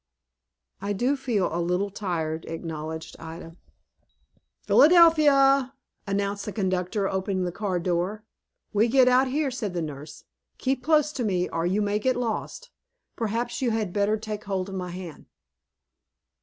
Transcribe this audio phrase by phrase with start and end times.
[0.81, 3.55] "I do feel a little tired," acknowledged Ida.
[4.63, 5.75] "Philadelphia!"
[6.07, 8.23] announced the conductor, opening the car door.
[8.73, 10.23] "We get out, here," said the nurse.
[10.57, 12.71] "Keep close to me, or you may get lost.
[13.15, 15.27] Perhaps you had better take hold of my hand."